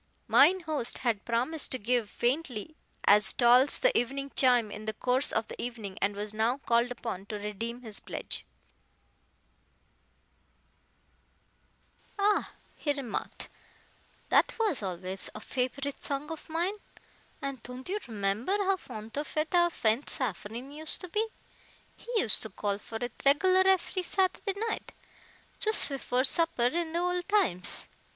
[0.27, 5.31] Mine host had promised to give Faintly as Tolls the Evening Chime in the course
[5.31, 8.43] of the evening, and was now called upon to redeem his pledge.
[12.17, 13.47] "Ah," he remarked,
[14.29, 16.73] "that vas alvays a faforite song of mine.
[17.39, 21.21] And ton't you remember how font of it our frient Safareen used to pe?
[21.95, 24.93] He used to call for it regular efery Saturday night,
[25.59, 27.87] schoost pefore supper in the old times.